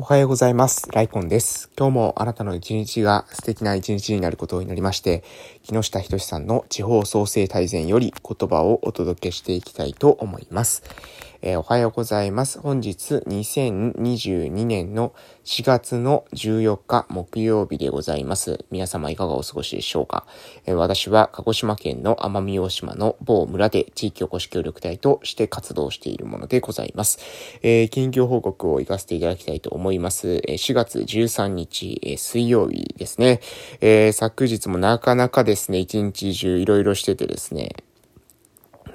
[0.00, 0.88] おはようございます。
[0.92, 1.72] ライコンです。
[1.76, 5.24] 今日もあなたの一日が素敵な一日になることを祈りまして、
[5.64, 10.84] 木下仁さんの地方創生大全より言葉をお届けしていきたいと思います。
[11.40, 12.58] えー、おはようございます。
[12.58, 15.14] 本日2022年の
[15.44, 18.64] 4月の14日木曜日でございます。
[18.72, 20.26] 皆様いかがお過ごしでしょうか、
[20.66, 27.20] えー、私は鹿児島県の奄美大島の某村で地域おこし協力隊として活動しているものでございます。
[27.62, 30.42] えー、近況報告を行かせていただきたいと思います。
[30.48, 33.40] え4月13日、え水曜日ですね。
[33.80, 37.76] え昨日もなかなかですね、一日中いろいろしててですね、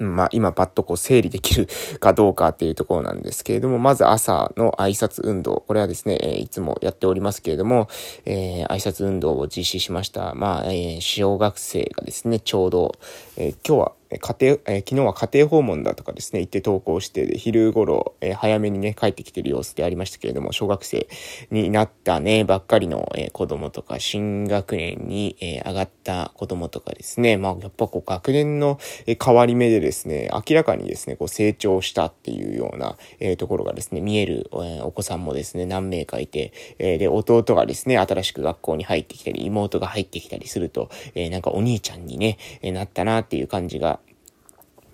[0.00, 1.68] まあ、今パッとこう整理できる
[2.00, 5.64] かどうかっていうところなんですけれども、まず朝の挨拶運動。
[5.66, 7.88] これはですね、えいつもやっておりますけれども、
[8.24, 10.34] えー、挨拶運動を実施しました。
[10.34, 12.92] まあ、えー、小学生がですね、ちょうど、
[13.36, 21.08] えー、今日は家庭、えー、昨日は家庭訪問だとかですね、行って登校して、昼頃、えー、早めにね、帰ってきてる様子でありましたけれども、小学生
[21.50, 44.00] になったね、ばっかりの、えー、子供とか、新学年に、え上がった子供とかですね、まあ、やっぱこう、学年の、え変わり目でですね、明らかにですね、こう、成長したっていうような、えところがですね、見える、えお子さんもですね、何名かいて、えで、弟がですね、新しく学校に入ってきたり、妹が入ってきたりすると、えなんかお兄ちゃんにね、えなったなっていう感じが、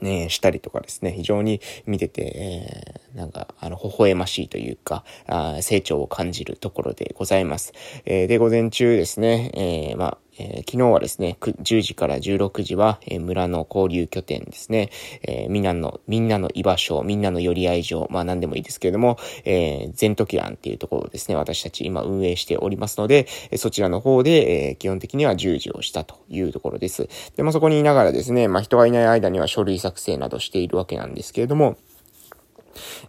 [0.01, 7.73] ね、したりとかですね、非常に見てて、えー、なんか、あの、微笑ましいというか、あ成長を感じるところでございます。
[8.05, 14.91] えー、で、午前中ですね、えー、まあ、えー、昨日はですね、10時から16時は、えー、村の交流拠点ですね、
[15.23, 27.09] えー、みんなの、みんなの居場所、みんなの寄り合い所、まあ何でもいいですけれども、えー、全時欄っていうところをですね、私たち今運営しておりますので、えそちらの方で、え基本的には従事をしたというところです。
[27.37, 31.77] で、まあそこにいながらですね、まあ人がいない間には書類作成などしているわけなんですけれども、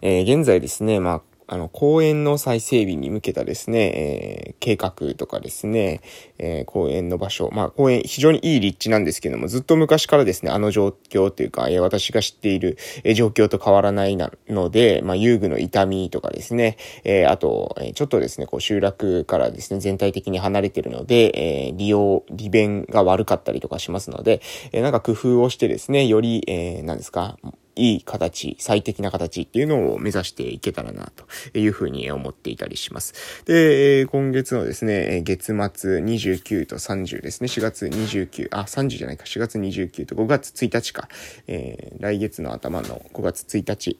[0.00, 6.00] え、現在ですね、まあ、あの、公園の再整備に向けたですね、えー、計画とかですね、
[6.38, 24.40] えー、公園の場所、まあ、公園、非常にいい立地なんですけども、ずっと昔からですね、あの状況というか、えー、私が知っている、え、状況と変わらないなので、まあ、遊具の痛みとかですね、えー、あと、えー、ちょっとですね、こう、集落からですね、全体的に離れてるので、えー、利用、利便が悪かったりとかしますので、
[24.72, 27.36] えー、なんか工夫をしてですね、より、えー、何ですか、
[27.74, 33.44] いい形、最適な形っていうのを目指していけたらな、というふうに思っていたりします。
[33.46, 41.08] で、今月のですね、月末29と30ですね、4月29、あ、30じゃないか、4月29と5月1日か、
[41.46, 43.98] えー、来月の頭の5月1日、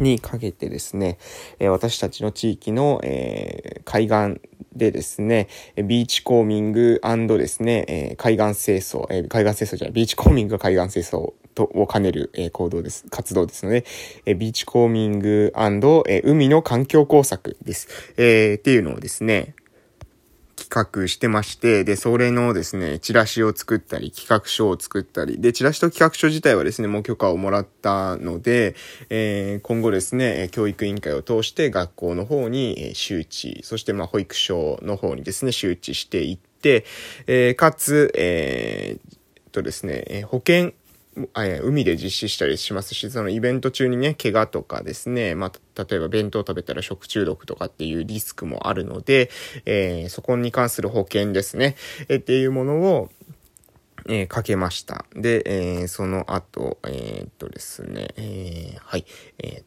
[0.00, 1.18] にかけてですね、
[1.58, 4.40] え私たちの地域の、えー、海岸
[4.74, 13.84] でですね、ビーチコーミングですね、えー、海岸清掃、えー、海岸清掃じゃない、ビーチコーミング海岸清掃とを兼ねる、えー、行動です、活動ですので、
[14.26, 17.88] えー、ビーチコーミング、えー、海の環境工作です。
[18.16, 19.54] えー、っていうのをですね、
[20.60, 28.76] 企画してまして、で、それのですね、チラシを作ったり、企画書を作ったり、で、チラシと企画書自体はですね、もう許可をもらったので、
[29.08, 36.84] えー、今後ですね、教育委員会を通して学校の方に周知、そしてまあ保育所の方にですね、周知していって、
[37.26, 40.72] えー、かつ、えー、とですね、保険
[41.62, 49.30] 海で実施したりしますし、そのイベント中にね、怪我とかですね、まあ、例えば弁当食べたら食中毒とかっていうリスクもあるので、
[49.66, 51.76] えー、そこに関する保険ですね、
[52.08, 53.10] えー、っていうものを、
[54.06, 55.04] えー、かけました。
[55.14, 59.04] で、えー、その後、えー、っとですね、えー、はい、
[59.38, 59.64] えー、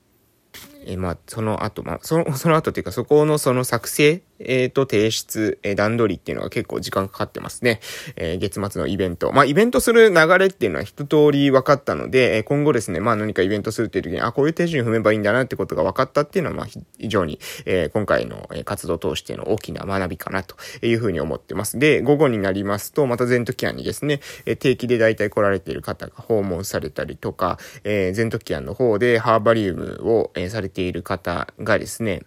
[0.86, 7.80] え、まあ、その後、まあ、その、その後っていうか、そこのその作成えっ、ー、と、提出、えー、段取りっていうのが結構時間かかってますね。
[8.16, 9.32] えー、月末のイベント。
[9.32, 20.56] まあ、イベントする流れっていうのは一通り分かったので、え今後ですね、まあ、何かイベントするっていう時に、あ、こういう手順踏めばいいんだなってことが分かったっていうのは、まあ、非常に、え今回の活動を通しての大きな学びかなと
[20.86, 21.80] いうふうに思ってます。
[21.80, 32.24] で、午後になりますと、また全時案にですね、え定期で大体来られている方が訪問されたりとか、えー、全時案の方でハーバリウムを、えされている方がですね、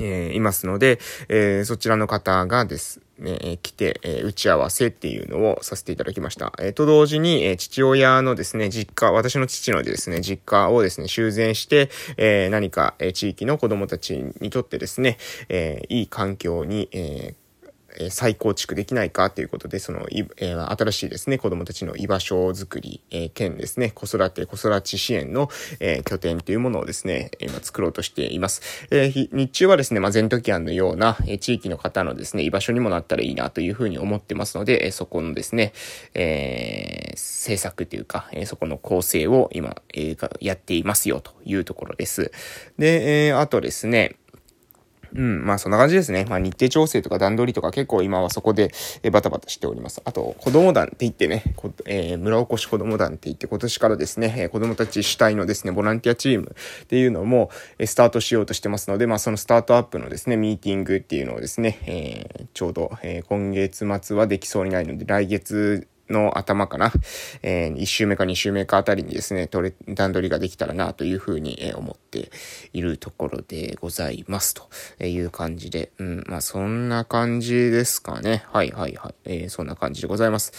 [0.00, 0.98] えー、いますので、
[1.28, 6.54] えー、そちらの方がですねえ、来て、え、打ち合わせっていうのをさせていただきました。
[6.58, 15.18] え、と同時に、え、父親のですね、実家、私の父のですね、実家をですね、修繕して、え、何か、え、地域の子供たちにとってですね、
[15.50, 17.34] え、いい環境に、えー、
[17.98, 25.48] え再構築できないかということで、その、え、新しいですね、子供たちの居場所づくり、えー、兼ですね、子育て、子育ち支援の、
[25.80, 28.62] え、拠点というものをですね、今作ろうとしています。
[28.90, 35.72] え、日中はですね、まあ、全時案のような、え、地域の方のですね、居場所にもなったらいいなというふうに思ってますので、え、そこのですね、
[36.14, 42.30] えー、制作というか、え、そこの構成を今、え、やっていますよというところです。
[42.78, 44.16] で、え、あとですね、
[45.14, 46.26] うん、まあそんな感じですね。
[46.28, 48.72] まあ日程調整とか段取りとか結構今はそこで
[49.12, 50.00] バタバタしております。
[50.04, 51.42] あと、子供団って言ってね、
[51.86, 57.50] えー、村おこし子供団って言って今年からですね、子供たち主体のですね、ボランティアチームっていうのも、
[57.84, 66.92] スタートしようとしてますので、まあそのスタートアップのですね、ミーティングっていうのをですね、えー、ちょうど、えー、今月末はできそうにないので、来月の頭かな、
[67.42, 72.30] えー、1週目か2週目かあたりにですね、取れ、段取りができたらなというふうに、思って
[72.72, 78.44] いるところでございますという感じで、うん、まあそんな感じですかね。
[78.52, 79.14] はいはいはい。
[79.24, 80.52] えー、そんな感じでございます。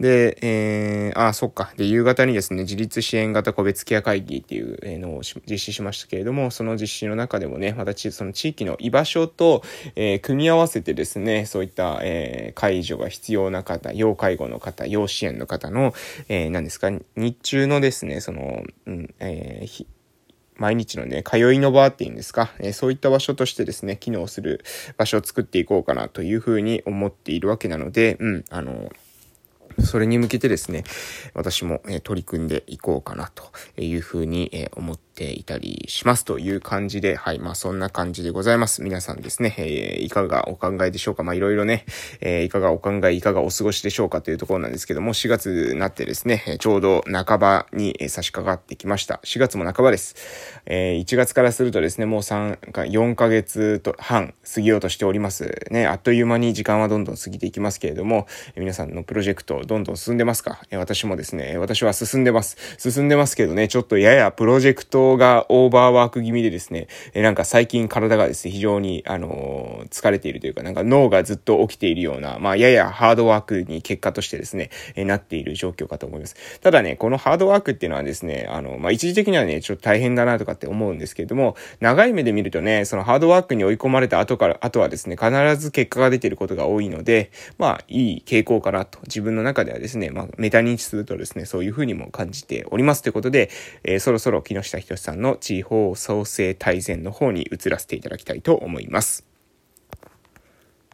[0.00, 1.72] で、えー、あ、そっか。
[1.76, 9.62] で、夕方にですね、自立支援型個別ケア会議っていうのを実施しましたけれども、その実施の中でもね、私、その地域の居場所と、
[9.96, 15.94] えー、組み合わせてですね、そういった、えー、介助が必要な方、要介護の方、要支援の方の、
[16.28, 19.86] えー、何ですか、日中のですね、その、うん、えー、
[20.56, 24.64] 毎日のね、通いの場っていうんですか、えー、そういった場所としてですね、機能する
[24.96, 28.90] 場所を作っていこうかなというふうに思っているわけなので、うん、あの、
[29.84, 30.84] それに向けてですね、
[31.34, 33.44] 私も、え取り組んでいこうかなと
[33.80, 38.82] いうふうに、え思ってていたりしますという感じで、はい、まあそんな感じでございます。
[38.82, 41.84] 皆さんですね、えー、いかがお考えでしょうかまあいろいろね、
[42.20, 49.20] えー、いかがお考え、いかがお過ごしでしょうかというところなんですけども、4月になってですね、ちょうど半ばに差し掛かってきました。
[49.24, 50.14] 4月も半ばです。
[50.66, 55.66] えー、1月からするとですね、もう3か、4ヶ月と半過ぎようとしております。
[55.72, 60.60] ね、あっという間に時間はどんどん過ぎていきますけれども、皆さんのプロジェクト、どんどん進んでますか？
[60.70, 62.56] 私もですね、私は進んでます。
[62.78, 76.36] 進んでますけどね、ちょっとややプロジェクトがオーバーワーク気味でですね、えなんか最近体がですね、非常に、あのー、疲れているというか、なんか脳がずっと起きているような、まあ、ややハードワークに結果としてですね、えなっている状況かと思います。
[76.60, 93.50] ただね、このハードワークっていうのはですね、あの、まあ、一時的にはね、ちょっと大変だなとかって思うんですけれども、長い目で見るとね、そのハードワークに追い込まれた後から、あとはですね、必ず結果が出ていることが多いので、まあ、いい傾向かなと、自分の中ではですね、まあ、メタ認知するとですね、そういうふうにも感じておりますということで、
[93.84, 99.28] えー、そろそろ木下仁さんの地方創生大全の方に移らせていただきたいと思います。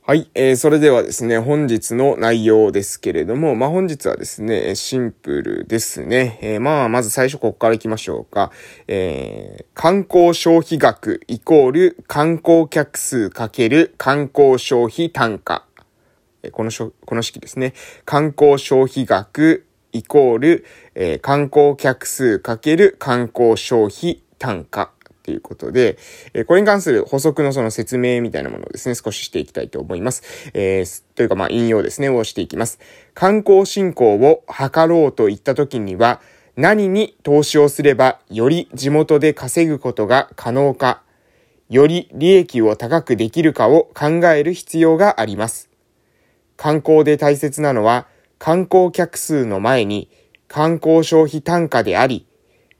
[0.07, 0.31] はい。
[0.35, 6.39] えー、それではですね、本日の内容ですけれども、まあ、本日はですね、シンプルですね。
[6.43, 8.53] えー、まあ、まず最初ここから行きましょうか。
[8.87, 15.65] えー、観光消費額イコール観光客数かける観光消費単価。
[16.53, 17.73] このしょ、この式ですね。
[18.05, 24.91] 観光消費額イコール、えー、観光客数かける観光消費単価
[25.23, 25.97] ということで、
[26.35, 30.23] えこれに関する補足のその説明みたいなものをですね、少ししていきたいと思います。
[30.53, 32.79] えー、というかまあ引用ですね、をしていきます。
[33.15, 36.21] 観光振興を図ろうといった時には、
[36.57, 41.03] 何に投資をすればより地元で稼ぐことが可能か、
[41.71, 45.71] より利益を高くできるかを考える必要があります。
[46.57, 48.07] 観光で大切なのは、
[48.45, 50.11] 観光客数の前に
[50.49, 52.27] 観光消費単価であり、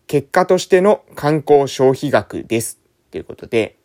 [0.07, 2.79] 結果としての観光消費額です。
[3.11, 3.79] ということで、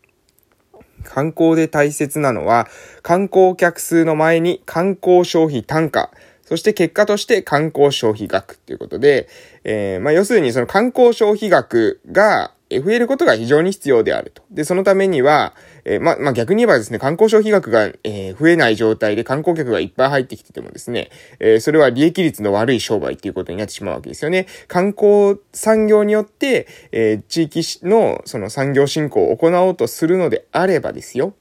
[1.06, 2.68] 観光で大切なのは、
[3.02, 6.12] 観光客数の前に観光消費単価、
[6.44, 9.30] そして結果として観光消費額ということで、
[9.64, 14.44] えー、まあ、要するにその観光消費額が増えることが非常に必要であると。
[14.52, 15.56] で、そのためには、
[15.86, 24.46] えー、ま、まあ、逆に言えばですね、観光消費額が、えー、増えない状態で観光客がいっぱい入ってきててもですね、えー、それは利益率の悪い商売っていうことになってしまうわけですよね。
[24.68, 31.34] 観光産業によって、え地域のその産業振興を行おうとするのであればですよ、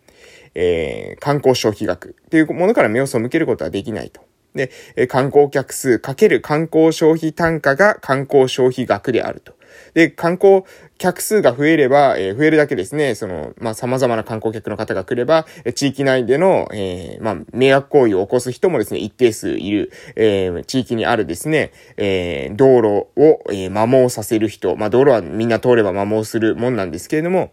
[0.54, 4.20] え観光消費額っていうものから目を背けることはできないと。
[4.54, 9.57] で、え観光客数かける観光消費単価が観光消費額であると。
[9.94, 10.62] で、観光
[10.98, 27.52] 客数が増えれば、えー、増えるだけですね、その、まあ、様々な観光客の方が来れば、地域内での、えー、まあ、迷惑行為を起こす人もですね、一定数いる、えー、地域にあるですね、え、道路を、え、摩耗させる人、まあ、道路はみんな通れば摩耗するもんなんですけれども、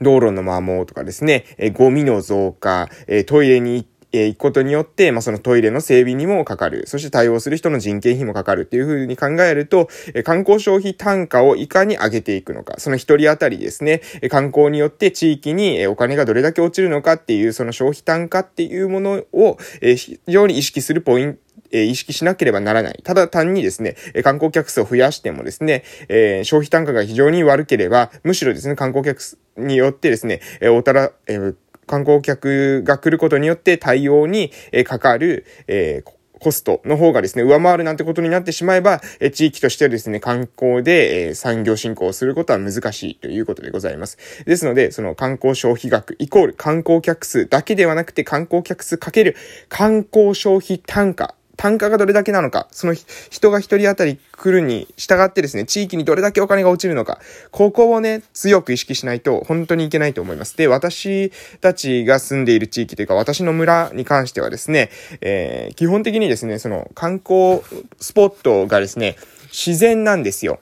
[0.00, 6.86] 道路の摩耗とかですね、えゴミの増加、えトイレに行ってえ行くことによって、まあ、そのトイレの整備にもかかる。
[6.86, 12.76] そして対応する人の人件費もかかるっていうふうに考えると、え観光消費単価をいかに上げていくのか。
[12.78, 23.00] その一人当たりですね、え観光によって地域にお金がどれだけ落ちるのかっていう、その消費単価っていうものを、え非常に意識するポイント、え意識しなければならない。
[23.04, 29.20] ただ単にですね、え観光客数を増やしてもですね、えー、消費単価が非常に悪ければ、むしろですね、観光客
[29.58, 31.54] によってですね、え、おたら、えー
[31.88, 34.52] 観光客が来ることによって対応に
[34.84, 44.18] かかる、えーコストの方がですね、上回るなんてことになってしまえば、え地域としてはですね、観光で、え産業振興をすることは難しいということでございます。
[44.44, 49.36] ですので、その観光消費額イコール観光客数だけではなくて観光客数かける
[49.68, 57.18] 観光消費単価単価がどれだけなのか、その人が一人当たり来るに従ってですね、地域にどれだけお金が落ちるのか、
[57.50, 60.56] ここをね、強く意識しないと本当にいけないと思います。
[60.56, 67.60] で、私たちが住んでいる地域というか、私の村に関してはですね、えー、基本的にですね、その観光
[68.00, 69.16] スポットがですね、
[69.50, 70.60] 自然なんですよ。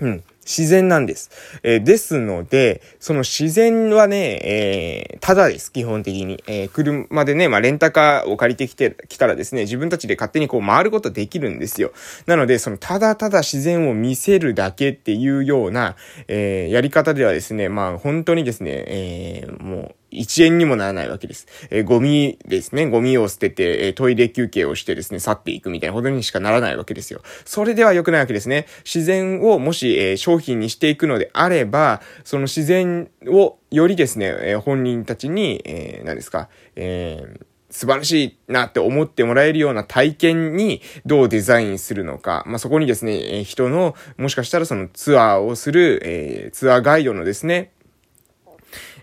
[0.00, 0.24] うん。
[0.48, 1.30] 自然なんです。
[1.62, 6.42] えー、ですので、その自然はね、えー、ただです、基本的に。
[6.46, 11.92] えー、車でね、まあ、レンタカーを借りてきて、きたらですね、自分たちで勝手にこう回ることできるんですよ。
[12.24, 15.96] なので、その、ただただ自然を見せるだけっていうような、
[16.28, 21.46] え、やり方ではですね、まあ、本当にですね、え、もう、1円にもならないわけです。
[21.70, 22.86] えー、ゴミですね。
[22.86, 27.20] ゴミを捨てて、えー、トイレ休憩をしてですね、去っていくみたいなことにしかならないわけですよ。
[27.44, 28.66] それでは良くないわけですね。
[28.84, 37.22] 自然をもし、えー、商品にしていくのであれば、その自然をよりですね、え本人たちに、え何ですか、え
[37.70, 42.42] 素晴らしいなって思ってもらえるような体験にどうデザインするのか。
[42.46, 47.72] まあ、そこにですね、え人の、もしかしたらそのツアーをする、えツアーガイドのですね、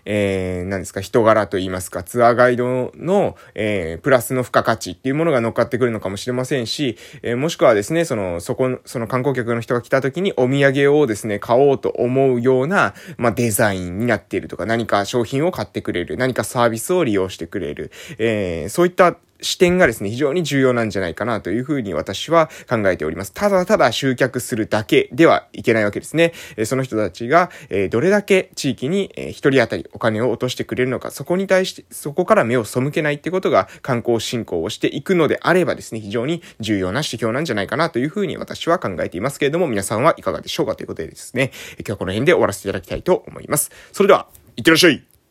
[0.06, 23.32] えー、何ですか、人柄といいますか、ツアーガイドの、えー、プラスの付加価値っていうものが乗っかってくるのかもしれませんし、えー、もしくはですね、その、そこ、その観光客の人が来た時にお土産をですね、買おうと思うような、まあ、デザインになっているとか、何か商品を買ってくれる、何かサービスを利用してくれる、えー、そういった視点がですね、非常に重要なんじゃないかなというふうに私は考えております。
[23.32, 26.32] ただただ集客するだけではいけないわけですね。
[26.64, 27.50] その人たちが、
[27.90, 43.70] どれだけ地域に一人当たりお金を落としてくれるのか、そこに対して、そこから目を背けないってことが観光振興をしていくのであればですね、非常に重要な指標なんじゃないかなというふうに私は考えていますけれども、皆さんはいかがでしょうかということでですね、今日はこの辺で終わらせていただきたいと思います。
[43.92, 45.15] それでは、いってらっしゃい